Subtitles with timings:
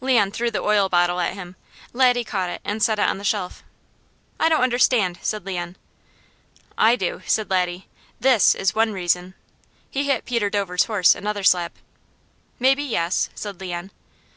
[0.00, 1.56] Leon threw the oil bottle at him.
[1.92, 3.64] Laddie caught it and set it on the shelf.
[4.38, 5.74] "I don't understand," said Leon.
[6.78, 7.88] "I do," said Laddie dryly.
[8.36, 9.34] "THIS is one reason."
[9.90, 11.72] He hit Peter Dover's horse another slap.
[12.60, 13.90] "Maybe yes," said Leon.